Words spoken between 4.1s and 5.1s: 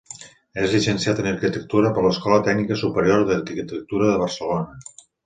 de Barcelona.